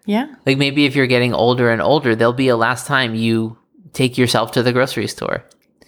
[0.05, 0.27] Yeah.
[0.45, 3.57] Like maybe if you're getting older and older, there'll be a last time you
[3.91, 5.43] take yourself to the grocery store.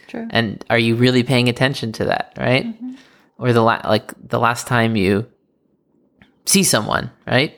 [0.08, 0.28] True.
[0.32, 2.66] And are you really paying attention to that, right?
[3.40, 5.26] Or the la- like the last time you
[6.46, 7.58] see someone, right?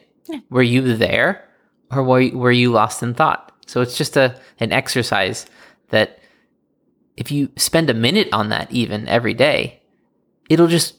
[0.49, 1.49] Were you there
[1.91, 3.51] or were you, were you lost in thought?
[3.65, 5.45] So it's just a an exercise
[5.89, 6.19] that
[7.17, 9.81] if you spend a minute on that even every day,
[10.49, 10.95] it'll just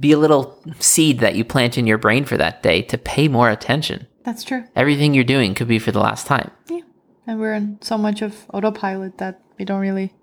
[0.00, 3.28] be a little seed that you plant in your brain for that day to pay
[3.28, 4.06] more attention.
[4.24, 4.64] That's true.
[4.74, 6.50] Everything you're doing could be for the last time.
[6.68, 6.80] Yeah.
[7.26, 10.14] And we're in so much of autopilot that we don't really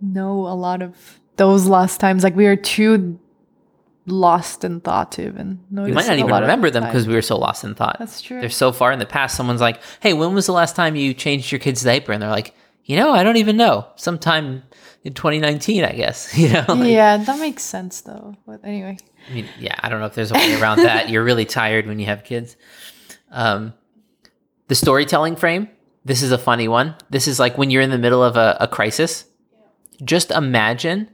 [0.00, 2.24] know a lot of those last times.
[2.24, 3.18] Like we are too
[4.06, 5.90] lost in thought to even notice.
[5.90, 7.96] We might not even remember them because we were so lost in thought.
[7.98, 8.40] That's true.
[8.40, 9.36] They're so far in the past.
[9.36, 12.30] Someone's like, "Hey, when was the last time you changed your kid's diaper?" And they're
[12.30, 13.86] like, "You know, I don't even know.
[13.96, 14.62] Sometime
[15.04, 16.64] in 2019, I guess." You know?
[16.68, 18.36] Like, yeah, that makes sense though.
[18.46, 21.08] But anyway, I mean, yeah, I don't know if there's a way around that.
[21.08, 22.56] You're really tired when you have kids.
[23.30, 23.74] Um,
[24.68, 25.68] the storytelling frame.
[26.04, 26.94] This is a funny one.
[27.10, 29.24] This is like when you're in the middle of a, a crisis.
[30.04, 31.08] Just imagine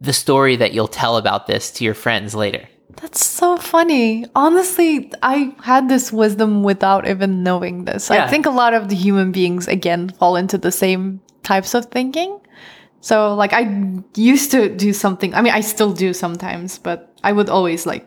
[0.00, 2.68] the story that you'll tell about this to your friends later.
[3.00, 4.24] that's so funny.
[4.36, 8.08] Honestly, I had this wisdom without even knowing this.
[8.10, 8.24] Yeah.
[8.24, 11.86] I think a lot of the human beings again fall into the same types of
[11.86, 12.38] thinking.
[13.00, 13.66] So like I
[14.16, 15.34] used to do something.
[15.34, 18.06] I mean, I still do sometimes, but I would always like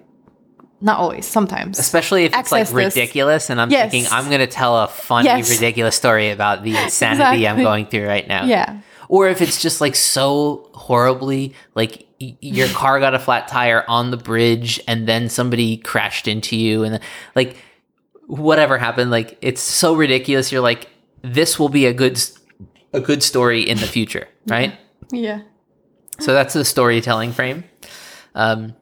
[0.79, 1.79] not always, sometimes.
[1.79, 2.95] Especially if it's like Access this.
[2.95, 3.89] ridiculous, and I'm Yes.
[3.91, 5.49] thinking I'm going to tell a funny, Yes.
[5.49, 8.45] ridiculous story about the insanity I'm going through right now.
[8.45, 8.77] Yeah.
[9.09, 13.83] Or if it's just like so horribly, like y- your car got a flat tire
[13.87, 16.99] on the bridge, and then somebody crashed into you, and
[17.35, 17.57] like
[18.25, 20.51] whatever happened, like it's so ridiculous.
[20.51, 20.89] You're like,
[21.21, 22.21] this will be a good,
[22.93, 24.77] a good story in the future, right?
[25.11, 25.41] Yeah.
[26.19, 27.63] So that's the storytelling frame.
[28.35, 28.75] Um,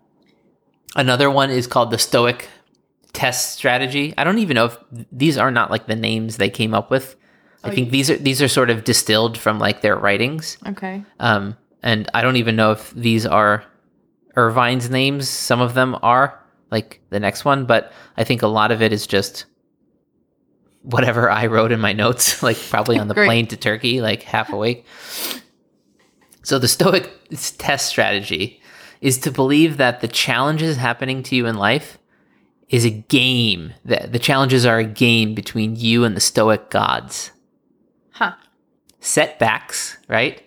[0.95, 2.49] another one is called the Stoic
[3.13, 4.13] test strategy.
[4.17, 4.77] I don't even know if
[5.11, 7.15] these are not like the names they came up with.
[7.65, 10.57] I think these are these are sort of distilled from like their writings.
[10.67, 11.03] Okay.
[11.19, 13.63] Um, and I don't even know if these are
[14.35, 15.29] Irvine's names.
[15.29, 18.91] Some of them are like the next one, but I think a lot of it
[18.91, 19.45] is just
[20.81, 24.51] whatever I wrote in my notes, like probably on the plane to Turkey, like half
[24.51, 24.85] awake.
[26.43, 27.11] So the Stoic
[27.57, 28.61] test strategy
[29.01, 31.97] is to believe that the challenges happening to you in life
[32.69, 33.73] is a game.
[33.83, 37.31] That the challenges are a game between you and the Stoic gods
[38.15, 38.33] Huh.
[39.01, 40.41] setbacks, right,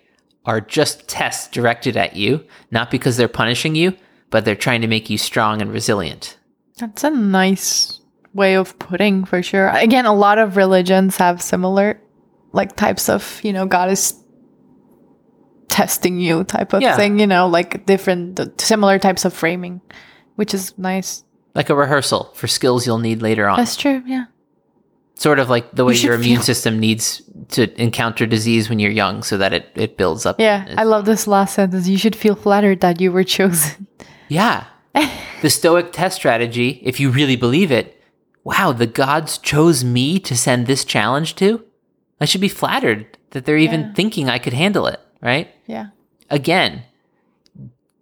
[0.45, 3.95] are just tests directed at you, not because they're punishing you,
[4.31, 6.37] but they're trying to make you strong and resilient.
[6.77, 7.99] That's a nice
[8.33, 9.67] way of putting for sure.
[9.69, 11.99] Again, a lot of religions have similar
[12.51, 14.15] like types of, you know, God is
[15.67, 16.95] testing you type of Yeah.
[16.95, 19.81] thing, you know, like different similar types of framing,
[20.35, 21.23] which is nice.
[21.53, 23.57] Like a rehearsal for skills you'll need later on.
[23.57, 24.25] That's true, yeah.
[25.19, 28.79] Sort of like the way should your immune feel- system needs to encounter disease when
[28.79, 30.39] you're young so that it, it builds up.
[30.39, 31.87] Yeah, I love this last sentence.
[31.87, 33.87] You should feel flattered that you were chosen.
[34.29, 34.65] Yeah.
[35.41, 38.01] the Stoic test strategy, if you really believe it,
[38.43, 41.63] wow, the gods chose me to send this challenge to?
[42.21, 43.93] I should be flattered that they're even Yeah.
[43.93, 45.53] thinking I could handle it, right?
[45.67, 45.87] Yeah.
[46.29, 46.83] again,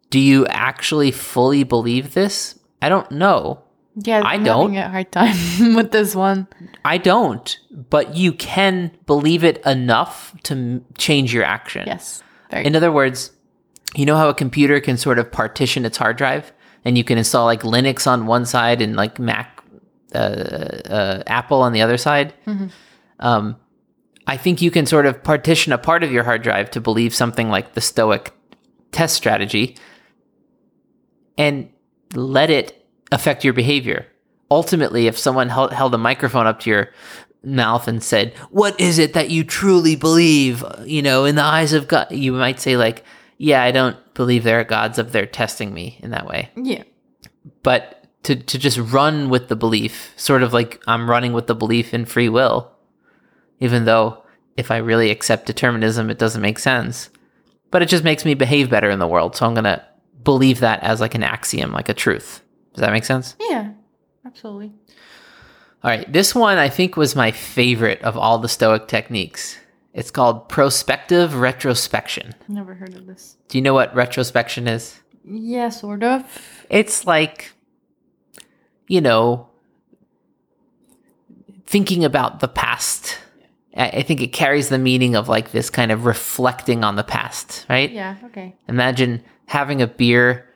[0.09, 2.59] do you actually fully believe this?
[2.81, 3.63] I don't know.
[3.99, 4.73] Yeah, I I'm don't.
[4.73, 5.35] having a hard time
[5.75, 6.47] with this one.
[6.85, 7.57] I don't,
[7.89, 11.83] but you can believe it enough to m- change your action.
[11.87, 12.21] Yes.
[12.51, 13.31] In other words,
[13.95, 16.53] you know how a computer can sort of partition its hard drive
[16.85, 19.61] and you can install like Linux on one side and like Mac,
[20.13, 22.33] uh, uh, Apple on the other side?
[23.19, 23.55] Um,
[24.27, 27.15] I think you can sort of partition a part of your hard drive to believe
[27.15, 28.31] something like the Stoic
[28.91, 29.75] test strategy
[31.37, 31.69] and
[32.13, 34.05] let it affect your behavior.
[34.49, 36.89] Ultimately, if someone held, held a microphone up to your
[37.43, 41.73] mouth and said, "What is it that you truly believe?" You know, in the eyes
[41.73, 43.03] of God, you might say like,
[43.37, 46.83] "Yeah, I don't believe there are gods up there testing me in that way." Yeah.
[47.63, 51.55] But to to just run with the belief, sort of like I'm running with the
[51.55, 52.71] belief in free will,
[53.59, 54.23] even though
[54.55, 57.09] if I really accept determinism, it doesn't make sense.
[57.69, 59.83] But it just makes me behave better in the world, so I'm gonna
[60.23, 62.41] believe that as like an axiom, like a truth.
[62.77, 63.35] Does that make sense?
[63.39, 63.71] Yeah.
[64.23, 64.71] Absolutely.
[65.83, 69.57] All right, this one I think was my favorite of all the Stoic techniques.
[69.95, 72.35] It's called prospective retrospection.
[72.39, 73.35] I've never heard of this.
[73.47, 74.99] Do you know what retrospection is?
[75.25, 76.23] Yeah, sort of.
[76.69, 77.51] It's like,
[78.87, 79.49] you know,
[81.65, 83.17] thinking about the past.
[83.75, 87.03] I I think it carries the meaning of like this kind of reflecting on the
[87.03, 87.91] past, right?
[87.91, 88.53] Yeah, okay.
[88.67, 90.47] Imagine having a beer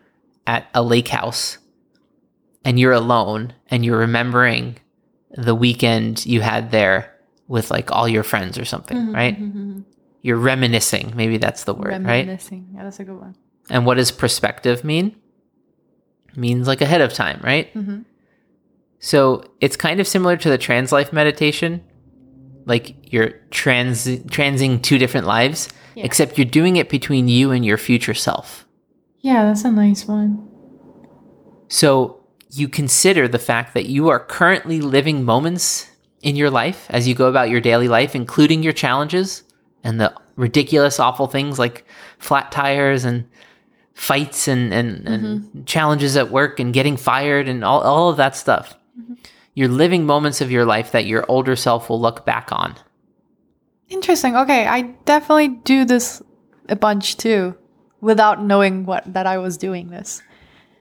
[0.45, 1.57] at a lake house
[2.63, 4.77] and you're alone and you're remembering
[5.31, 7.15] the weekend you had there
[7.47, 9.35] with like all your friends or something, mm-hmm, right?
[9.39, 9.79] Mm-hmm, mm-hmm.
[10.21, 11.13] You're reminiscing.
[11.15, 12.25] Maybe that's the word, right?
[12.25, 12.69] Reminiscing.
[12.75, 13.35] Yeah, that's a good one.
[13.69, 15.15] And what does perspective mean?
[16.29, 17.73] It means like ahead of time, right?
[17.73, 18.05] Mhm.
[18.99, 21.81] So it's kind of similar to the trans life meditation.
[22.65, 26.03] Like you're trans transing two different lives, Yeah.
[26.05, 28.67] except you're doing it between you and your future self.
[29.21, 30.47] Yeah, that's a nice one.
[31.67, 32.20] So
[32.51, 35.89] you consider the fact that you are currently living moments
[36.21, 39.43] in your life as you go about your daily life, including your challenges
[39.83, 41.85] and the ridiculous, awful things like
[42.19, 43.27] flat tires and
[43.93, 45.63] fights and, and, and mm-hmm.
[45.63, 48.75] challenges at work and getting fired and all, all of that stuff.
[48.99, 49.13] Mm-hmm.
[49.53, 52.75] You're living moments of your life that your older self will look back on.
[53.89, 54.37] Interesting.
[54.37, 56.21] Okay, I definitely do this
[56.69, 57.55] a bunch too,
[57.99, 60.21] without knowing what that I was doing this.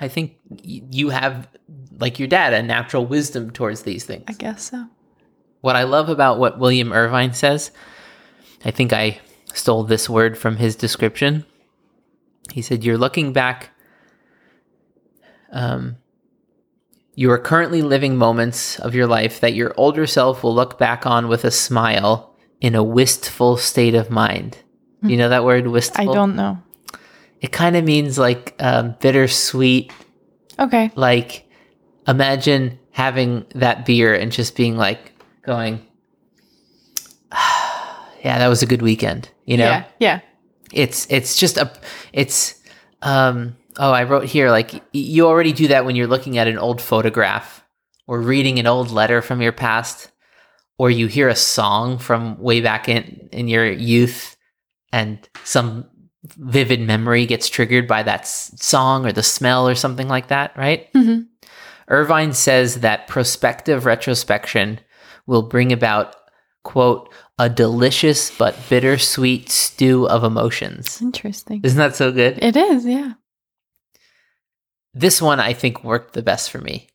[0.00, 1.48] I think you have,
[1.98, 4.24] like your dad, a natural wisdom towards these things.
[4.26, 4.86] I guess so.
[5.60, 7.70] What I love about what William Irvine says,
[8.64, 9.20] I think I
[9.52, 11.44] stole this word from his description.
[12.50, 13.70] He said, You're looking back,
[15.52, 15.96] um,
[17.14, 21.04] you are currently living moments of your life that your older self will look back
[21.04, 24.58] on with a smile in a wistful state of mind.
[25.02, 26.10] You know that word, wistful?
[26.10, 26.62] I don't know.
[27.40, 29.92] It kind of means like um, bittersweet,
[30.58, 30.90] Okay.
[30.94, 31.48] like
[32.06, 35.80] imagine having that beer and just being like going
[37.32, 39.84] yeah that was a good weekend you know Yeah.
[39.98, 40.20] Yeah.
[40.72, 41.72] it's it's just a
[42.12, 42.60] it's
[43.02, 46.58] um oh i wrote here like you already do that when you're looking at an
[46.58, 47.64] old photograph
[48.06, 50.10] or reading an old letter from your past
[50.78, 54.36] or you hear a song from way back in in your youth
[54.92, 55.86] and some
[56.24, 60.54] vivid memory gets triggered by that s- song or the smell or something like that
[60.56, 61.26] right Mhm.
[61.88, 64.78] Irvine says that prospective retrospection
[65.26, 66.14] will bring about,
[66.62, 71.00] quote, a delicious but bittersweet stew of emotions.
[71.02, 71.60] Interesting.
[71.64, 72.38] Isn't that so good?
[72.44, 72.84] It is.
[72.86, 73.14] Yeah.
[74.94, 76.88] This one I think worked the best for me.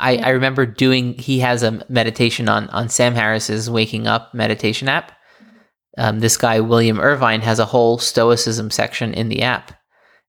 [0.00, 4.88] I, I remember doing, he has a meditation on, on Sam Harris's Waking Up meditation
[4.88, 5.12] app.
[5.96, 9.72] Um, this guy, William Irvine, has a whole Stoicism section in the app.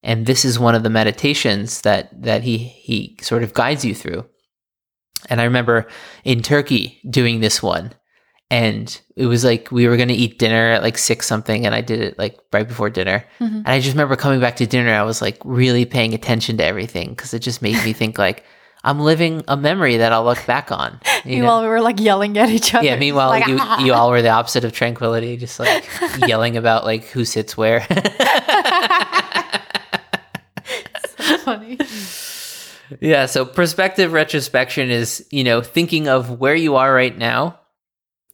[0.04, 3.94] And this is one of the meditations that, that he, he sort of guides you
[3.94, 4.26] through.
[5.30, 5.88] And I remember
[6.24, 7.94] in Turkey doing this one.
[8.50, 11.66] And it was like we were going to eat dinner at like six something.
[11.66, 13.26] And I did it like right before dinner.
[13.42, 13.58] Mhm.
[13.58, 14.94] And I just remember coming back to dinner.
[14.94, 18.46] I was like really paying attention to everything because it just made me think like,
[18.88, 21.00] I'm living a memory that I'll look back on.
[21.26, 21.32] you know?
[21.42, 22.86] Meanwhile, we were like yelling at each other.
[22.86, 22.96] Yeah.
[22.98, 25.86] Meanwhile, Like, you "Ah." you all were the opposite of tranquility, just like
[26.28, 27.82] yelling about like who sits where.
[31.18, 31.78] so funny.
[33.00, 33.26] yeah.
[33.26, 37.60] So prospective retrospection is you know thinking of where you are right now,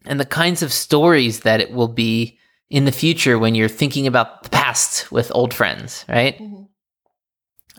[0.06, 2.38] and the kinds of stories that it will be
[2.70, 6.40] in the future when you're thinking about the past with old friends, right?
[6.40, 6.68] Mhm.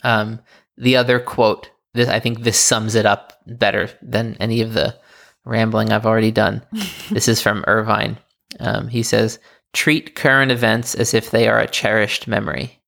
[0.02, 0.40] Um,
[0.76, 4.98] the other quote, this I think this sums it up better than any of the
[5.44, 6.62] rambling I've already done.
[7.10, 8.18] this is from Irvine.
[8.60, 9.38] Um, he says,
[9.72, 12.80] "Treat current events as if they are a cherished memory.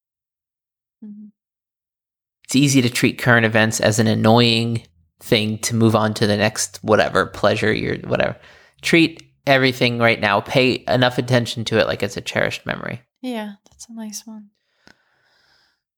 [1.04, 1.30] Mhm.
[2.44, 4.82] It's easy to treat current events as an annoying
[5.20, 8.36] thing to move on to the next whatever pleasure you're whatever.
[8.82, 10.40] Treat everything right now.
[10.40, 14.50] Pay enough attention to it like it's a cherished memory." Yeah, that's a nice one.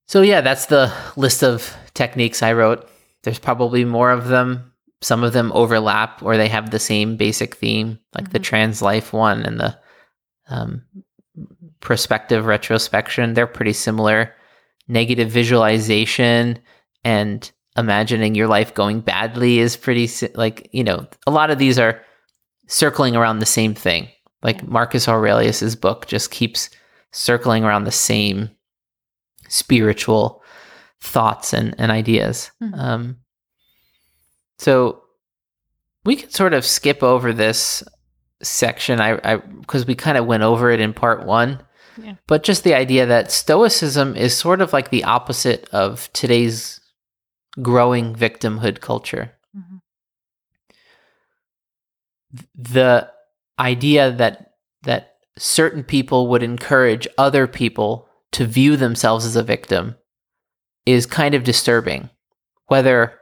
[0.06, 2.88] So yeah, that's the list of techniques I wrote.
[3.28, 4.72] There's probably more of them.
[5.02, 8.44] Some of them overlap or they have the same basic theme, like the Mhm.
[8.44, 9.78] trans life one and the
[10.48, 10.82] um,
[11.80, 13.34] prospective retrospection.
[13.34, 14.34] They're pretty similar.
[14.88, 16.58] Negative visualization
[17.04, 21.78] and imagining your life going badly is pretty like you know a lot of these
[21.78, 22.00] are
[22.66, 24.08] circling around the same thing.
[24.42, 26.70] Like Marcus Aurelius's book just keeps
[27.12, 28.48] circling around the same
[29.50, 30.37] spiritual
[31.00, 32.50] thoughts and, and ideas.
[32.62, 32.78] Mhm.
[32.78, 33.16] Um,
[34.58, 35.02] so
[36.04, 37.82] we could sort of skip over this
[38.42, 39.00] section.
[39.00, 41.60] I, I because we kind of went over it in part one.
[42.02, 42.14] Yeah.
[42.26, 46.80] But just the idea that Stoicism is sort of like the opposite of today's
[47.60, 49.32] growing victimhood culture.
[49.56, 49.80] Mhm.
[52.54, 53.10] The
[53.58, 59.96] idea that that certain people would encourage other people to view themselves as a victim
[60.86, 62.10] is kind of disturbing.
[62.66, 63.14] Whether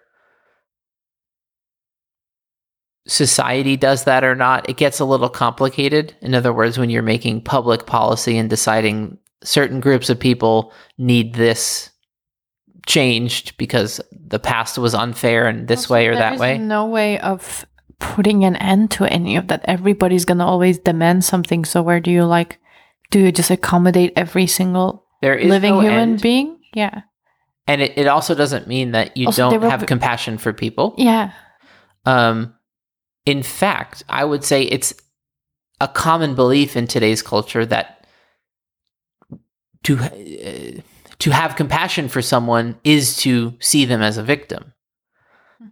[3.07, 6.15] society does that or not, it gets a little complicated.
[6.21, 11.35] In other words, when you're making public policy and deciding certain groups of people need
[11.35, 11.91] this
[12.87, 16.59] changed because the past was unfair and this Also, way or that way.
[16.59, 17.67] No way of
[17.99, 19.63] putting an end to any of that.
[19.65, 21.65] Everybody's gonna always demand something.
[21.65, 22.59] So where do you like?
[23.11, 26.23] Do you just accommodate every single living no human end.
[26.23, 26.59] being?
[26.75, 27.03] Yeah,
[27.67, 30.95] and it, it also doesn't mean that you Also, don't have v- compassion for people.
[30.99, 31.33] yeah.
[32.05, 32.55] Um,
[33.25, 34.95] in fact, I would say it's
[35.81, 38.07] a common belief in today's culture that
[39.85, 40.81] to uh,
[41.19, 44.73] to have compassion for someone is to see them as a victim.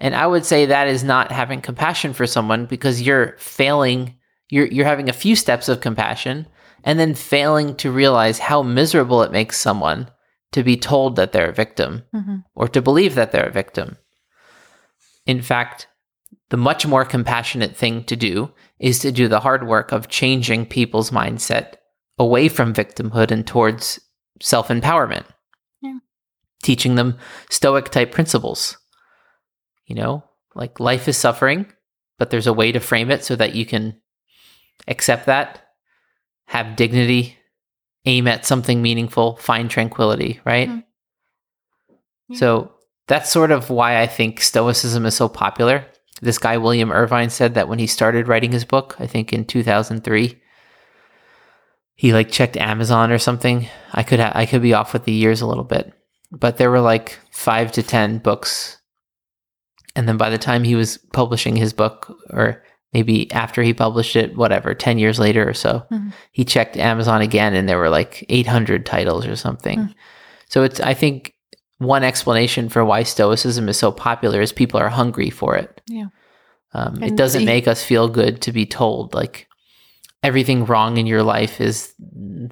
[0.00, 4.16] And I would say that is not having compassion for someone because you're failing
[4.50, 6.46] you're you're having a few steps of compassion
[6.82, 10.08] and then failing to realize how miserable it makes someone
[10.54, 13.96] to be told that they're a victim hmm or to believe that they're a victim.
[15.26, 15.88] In fact,
[16.50, 20.66] the much more compassionate thing to do is to do the hard work of changing
[20.66, 21.74] people's mindset
[22.18, 24.00] away from victimhood and towards
[24.40, 25.24] self empowerment.
[25.80, 25.98] Yeah.
[26.62, 27.18] Teaching them
[27.50, 28.78] stoic type principles.
[29.86, 31.66] You know, like life is suffering,
[32.18, 34.00] but there's a way to frame it so that you can
[34.86, 35.60] accept that,
[36.46, 37.36] have dignity,
[38.06, 40.68] aim at something meaningful, find tranquility, right?
[40.68, 40.84] Mhm.
[42.28, 42.38] Yeah.
[42.38, 42.72] So
[43.06, 45.86] that's sort of why I think Stoicism is so popular.
[46.22, 49.44] This guy, William Irvine, said that when he started writing his book, I think in
[49.44, 50.40] 2003,
[51.96, 53.68] he like checked Amazon or something.
[53.92, 55.92] I could ha- I could be off with the years a little bit,
[56.32, 58.78] but there were like five to ten books,
[59.94, 62.62] and then by the time he was publishing his book, or
[62.94, 66.12] maybe after he published it, whatever, ten years later or so, Mhm.
[66.32, 69.78] he checked Amazon again, and there were like 800 titles or something.
[69.80, 69.94] Mm.
[70.48, 71.34] So it's I think
[71.78, 75.80] one explanation for why Stoicism is so popular is people are hungry for it.
[75.88, 76.06] Yeah.
[76.72, 79.46] Um, it doesn't make us feel good to be told like
[80.24, 81.94] everything wrong in your life is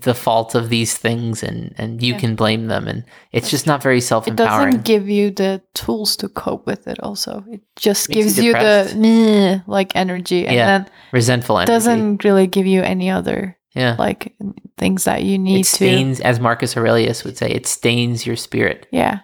[0.07, 2.19] the fault of these things and and you Yeah.
[2.21, 4.69] can blame them and it's just not very It self-empowering.
[4.69, 6.99] It doesn't give you the tools to cope with it.
[7.01, 8.95] Also, it just you gives you, depressed.
[8.95, 10.67] the like energy, and Yeah.
[10.67, 11.73] then Resentful energy.
[11.73, 13.97] doesn't really give you any other yeah.
[13.99, 14.35] like
[14.79, 15.61] things that you need to.
[15.61, 15.75] It to.
[15.77, 18.87] stains as Marcus Aurelius would say, it stains your spirit.
[18.93, 19.21] Yeah,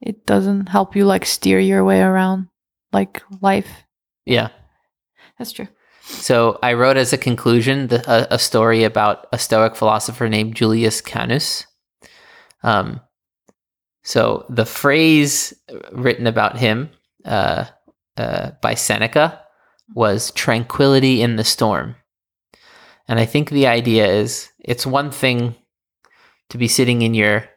[0.00, 2.46] it doesn't help you like steer your way around
[2.92, 3.84] like life.
[4.26, 4.48] Yeah.
[5.38, 5.68] That's true.
[6.12, 10.54] So I wrote as a conclusion the, a, a story about a Stoic philosopher named
[10.54, 11.66] Julius Canus.
[12.62, 13.00] Um,
[14.04, 15.52] so the phrase
[15.92, 16.90] written about him
[17.24, 17.66] uh,
[18.16, 19.40] uh, by Seneca
[19.94, 21.96] was tranquility in the storm.
[23.08, 25.56] And I think the idea is it's one thing
[26.50, 27.48] to be sitting in your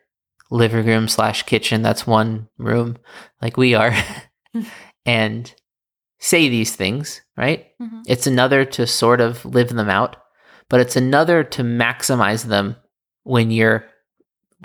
[0.49, 2.97] living room slash kitchen, that's one room,
[3.41, 3.93] like we are,
[5.05, 5.53] and
[6.19, 7.67] say these things, right?
[7.81, 8.03] Mhm.
[8.07, 10.15] It's another to sort of live them out,
[10.69, 12.75] but it's another to maximize them
[13.23, 13.85] when you're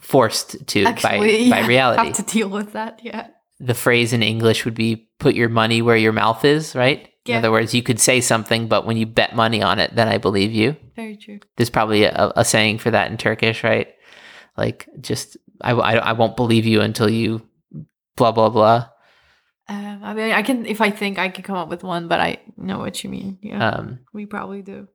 [0.01, 1.19] forced to by,
[1.51, 2.07] by reality.
[2.07, 3.01] have to deal with that.
[3.03, 3.29] Yeah.
[3.63, 7.11] the phrase in English would be put your money where your mouth is, right?
[7.27, 7.35] Yeah.
[7.35, 10.09] In other words, you could say something, but when you bet money on it, then
[10.09, 10.77] I believe you.
[10.97, 11.41] Very true.
[11.59, 13.89] There's probably a, a saying for that in Turkish, right?
[14.57, 17.43] Like, just, I, I, I won't believe you until you
[18.17, 18.89] blah, blah, blah.
[19.71, 22.19] Um, I mean, I can if I think I can come up with one, but
[22.21, 23.39] I know what you mean.
[23.41, 24.89] Yeah, Um, we probably do.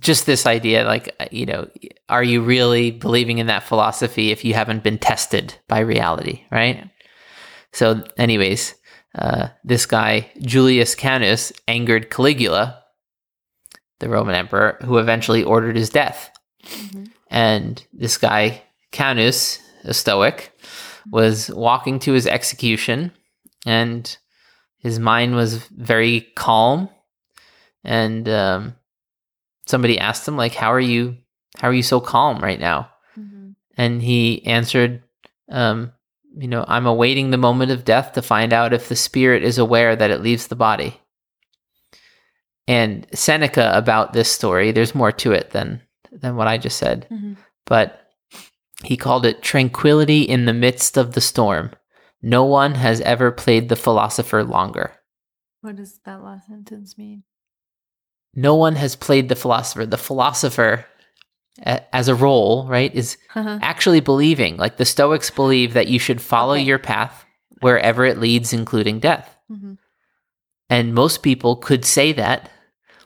[0.00, 1.66] just this idea like uh, you know
[2.08, 6.76] are you really believing in that philosophy if you haven't been tested by reality right
[6.76, 6.84] Yeah.
[7.72, 8.76] so anyways
[9.18, 12.78] uh, this guy julius canus angered caligula
[13.98, 16.30] the roman emperor who eventually ordered his death
[16.62, 17.10] Mhm.
[17.28, 18.62] and this guy
[18.92, 20.52] canus a stoic
[21.10, 23.10] was walking to his execution
[23.66, 24.16] and
[24.78, 26.88] his mind was very calm
[27.84, 28.74] and um,
[29.66, 31.16] somebody asked him like how are you
[31.58, 33.54] how are you so calm right now Mhm.
[33.76, 35.02] and he answered
[35.50, 35.92] um,
[36.36, 39.58] you know i'm awaiting the moment of death to find out if the spirit is
[39.58, 40.96] aware that it leaves the body
[42.68, 45.80] And Seneca about this story, there's more to it than
[46.12, 47.06] than what I just said.
[47.10, 47.36] Mhm.
[47.66, 48.06] But
[48.84, 51.72] he called it tranquility in the midst of the storm.
[52.22, 54.92] No one has ever played the philosopher longer.
[55.62, 57.22] What does that last sentence mean?
[58.34, 59.86] No one has played the philosopher.
[59.86, 60.84] The philosopher
[61.64, 64.56] a- as a role, right, is actually believing.
[64.56, 66.62] Like the Stoics believe that you should follow Okay.
[66.62, 67.24] your path
[67.60, 69.36] wherever it leads, including death.
[69.50, 69.76] Mhm.
[70.70, 72.48] And most people could say that,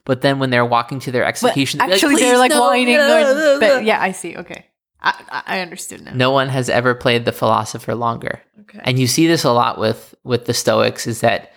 [0.04, 2.96] but then when they're walking to their execution, they're actually, they're like no, whining.
[2.96, 4.36] no, going, no, but yeah, I see.
[4.36, 4.66] Okay,
[5.04, 6.12] I I understood now.
[6.14, 8.42] No one has ever played the philosopher longer.
[8.62, 8.80] Okay.
[8.84, 11.52] And you see this a lot with with the Stoics is that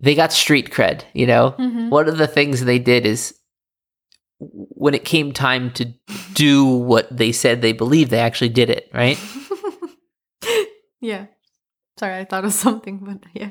[0.00, 1.54] they got street cred, you know?
[1.58, 1.90] Mhm.
[1.90, 3.34] One of the things they did is
[4.40, 5.84] when it came time to
[6.34, 9.18] do what they said they believed, they actually did it, right?
[11.00, 11.26] yeah.
[11.98, 13.50] Sorry, I thought of something, but yeah.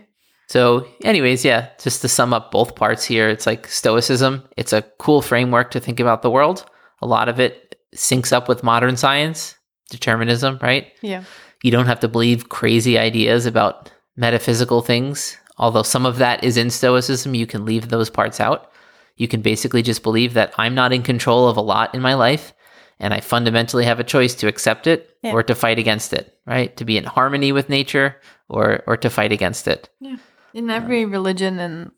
[0.50, 4.44] So, anyways, yeah, just to sum up both parts here, it's like Stoicism.
[4.58, 6.66] It's a cool framework to think about the world.
[7.02, 9.56] A lot of it syncs up with modern science,
[9.90, 10.88] determinism, right?
[11.02, 11.24] Yeah.
[11.64, 15.38] You don't have to believe crazy ideas about metaphysical things.
[15.58, 18.72] Although some of that is in Stoicism, you can leave those parts out.
[19.18, 22.14] You can basically just believe that I'm not in control of a lot in my
[22.16, 22.54] life
[23.00, 25.34] and I fundamentally have a choice to accept it Yeah.
[25.34, 26.76] or to fight against it, right?
[26.78, 28.16] To be in harmony with nature
[28.48, 29.90] or or to fight against it.
[30.00, 30.18] Yeah.
[30.54, 31.92] In every um, religion and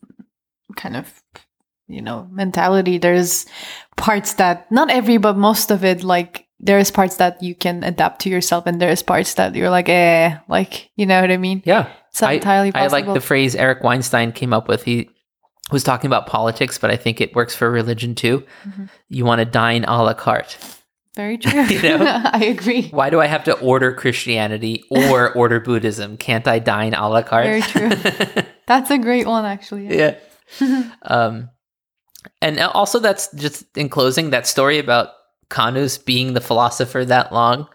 [0.76, 1.22] kind of
[1.88, 3.46] you know mentality, there's
[3.96, 8.20] parts that not every, but most of it, like there's parts that you can adapt
[8.22, 11.62] to yourself, and there's parts that you're like, eh, like you know what I mean?
[11.64, 11.90] Yeah.
[12.10, 14.84] It's I, entirely I like the phrase Eric Weinstein came up with.
[14.84, 15.10] He
[15.72, 18.44] was talking about politics, but I think it works for religion too.
[18.66, 18.88] Mhm.
[19.08, 20.56] You want to dine a la carte.
[21.16, 21.62] Very true.
[21.64, 22.04] You know?
[22.32, 22.88] I agree.
[22.90, 26.16] Why do I have to order Christianity or order Buddhism?
[26.16, 27.46] Can't I dine a la carte?
[27.46, 27.90] Very true.
[28.66, 29.96] That's a great one, actually.
[29.96, 30.16] yeah.
[31.02, 31.50] um,
[32.40, 35.10] and also, that's just in closing that story about
[35.50, 37.68] Canus being the philosopher that long.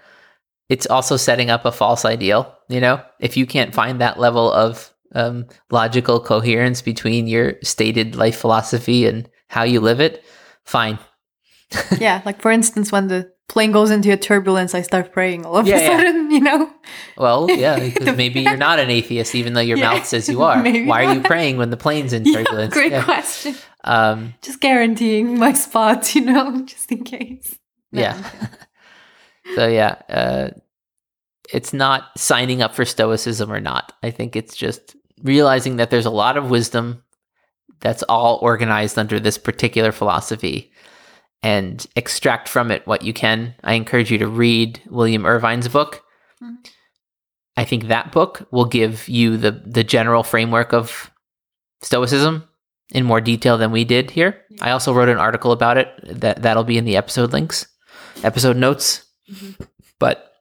[0.70, 2.56] It's also setting up a false ideal.
[2.68, 8.16] You know, if you can't find that level of um, logical coherence between your stated
[8.16, 10.24] life philosophy and how you live it,
[10.64, 11.00] fine.
[12.00, 15.58] yeah, like for instance, when the plane goes into a turbulence, I start praying all
[15.58, 15.98] of Yeah, a yeah.
[15.98, 16.72] sudden, you know?
[17.18, 20.42] Well, yeah, because maybe you're not an atheist, even though your Yeah, mouth says you
[20.44, 20.64] are.
[20.86, 22.74] Why are you praying when the plane's in Yeah, turbulence?
[22.74, 23.04] great Yeah.
[23.04, 23.56] question.
[23.84, 27.58] Um, Just guaranteeing my spot, you know, just in case.
[27.92, 28.24] No, Yeah.
[29.56, 30.50] So yeah, uh,
[31.52, 33.94] it's not signing up for stoicism or not.
[34.04, 37.04] I think it's just realizing that there's a lot of wisdom
[37.80, 40.69] that's all organized under this particular philosophy
[41.42, 43.56] and extract from it what you can.
[43.64, 46.04] I encourage you to read William Irvine's book.
[46.42, 46.58] Mhm.
[47.56, 51.12] I think that book will give you the the general framework of
[51.82, 52.44] stoicism
[52.92, 54.42] in more detail than we did here.
[54.62, 57.68] I also wrote an article about it that that'll be in the episode links,
[58.24, 59.06] episode notes.
[59.32, 59.68] Mhm.
[60.00, 60.32] But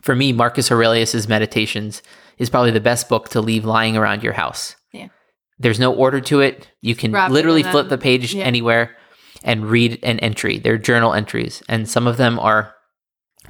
[0.00, 2.02] for me, Marcus Aurelius's Meditations
[2.38, 4.74] is probably the best book to leave lying around your house.
[4.92, 5.08] Yeah.
[5.58, 6.68] There's no order to it.
[6.80, 8.44] You can literally flip the page yeah.
[8.44, 8.96] anywhere
[9.44, 10.58] and read an entry.
[10.58, 12.74] They're journal entries, and some of them are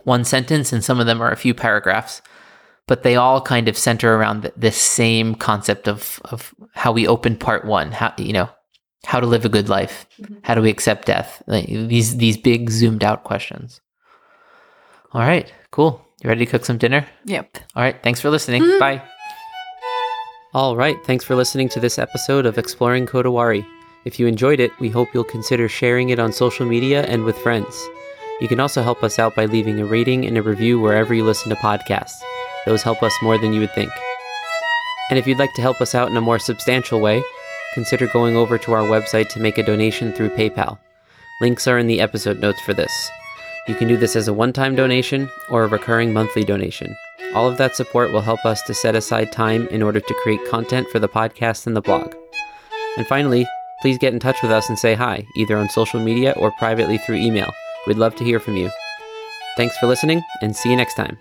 [0.04, 2.22] one sentence, and some of them are a few paragraphs.
[2.88, 7.36] But they all kind of center around this same concept of of how we open
[7.36, 7.92] part one.
[7.92, 8.50] How you know
[9.06, 10.06] how to live a good life.
[10.20, 10.38] Mhm.
[10.42, 11.42] How do we accept death?
[11.46, 13.80] Like, these these big zoomed out questions.
[15.12, 16.04] All right, cool.
[16.22, 17.06] You ready to cook some dinner?
[17.26, 17.58] Yep.
[17.76, 18.62] All right, thanks for listening.
[18.62, 18.78] Mhm.
[18.80, 19.02] Bye.
[20.54, 23.64] All right, thanks for listening to this episode of Exploring Kodawari.
[24.04, 27.38] If you enjoyed it, we hope you'll consider sharing it on social media and with
[27.38, 27.88] friends.
[28.40, 31.24] You can also help us out by leaving a rating and a review wherever you
[31.24, 32.20] listen to podcasts.
[32.66, 33.92] Those help us more than you would think.
[35.10, 37.22] And if you'd like to help us out in a more substantial way,
[37.74, 40.78] consider going over to our website to make a donation through PayPal.
[41.40, 43.10] Links are in the episode notes for this.
[43.68, 46.96] You can do this as a one time donation or a recurring monthly donation.
[47.34, 50.44] All of that support will help us to set aside time in order to create
[50.50, 52.14] content for the podcast and the blog.
[52.96, 53.46] And finally,
[53.82, 56.96] please get in touch with us and say hi, either on social media or privately
[56.96, 57.52] through email.
[57.86, 58.70] We'd love to hear from you.
[59.56, 61.18] Thanks for listening, and see you next time.